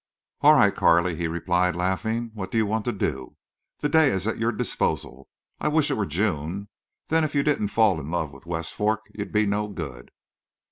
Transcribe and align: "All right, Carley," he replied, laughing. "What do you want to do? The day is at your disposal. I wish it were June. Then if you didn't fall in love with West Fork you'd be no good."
"All 0.39 0.55
right, 0.55 0.75
Carley," 0.75 1.15
he 1.15 1.27
replied, 1.27 1.75
laughing. 1.75 2.31
"What 2.33 2.49
do 2.49 2.57
you 2.57 2.65
want 2.65 2.85
to 2.85 2.91
do? 2.91 3.35
The 3.81 3.89
day 3.89 4.09
is 4.09 4.25
at 4.25 4.39
your 4.39 4.51
disposal. 4.51 5.27
I 5.59 5.67
wish 5.67 5.91
it 5.91 5.93
were 5.93 6.07
June. 6.07 6.69
Then 7.09 7.23
if 7.23 7.35
you 7.35 7.43
didn't 7.43 7.67
fall 7.67 7.99
in 7.99 8.09
love 8.09 8.31
with 8.31 8.47
West 8.47 8.73
Fork 8.73 9.01
you'd 9.13 9.31
be 9.31 9.45
no 9.45 9.67
good." 9.67 10.09